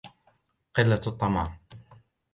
[0.75, 1.57] قِلَّةُ الطَّمَعِ